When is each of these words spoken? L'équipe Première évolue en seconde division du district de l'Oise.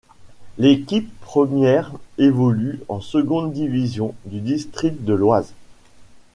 L'équipe 0.57 1.11
Première 1.19 1.91
évolue 2.17 2.79
en 2.89 3.01
seconde 3.01 3.53
division 3.53 4.15
du 4.25 4.39
district 4.39 5.05
de 5.05 5.13
l'Oise. 5.13 5.53